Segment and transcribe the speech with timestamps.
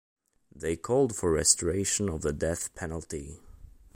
[0.51, 3.37] They called for restoration of the death penalty.